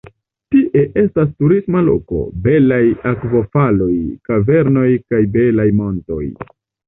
[0.53, 3.91] Tie estas turisma loko, belaj akvo-faloj,
[4.31, 6.23] kavernoj kaj belaj montoj.